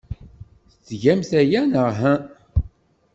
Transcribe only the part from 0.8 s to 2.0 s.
Tgamt aya, neɣ